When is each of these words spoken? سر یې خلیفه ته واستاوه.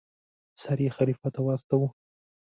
سر 0.63 0.77
یې 0.85 0.89
خلیفه 0.97 1.27
ته 1.35 1.39
واستاوه. 1.43 1.87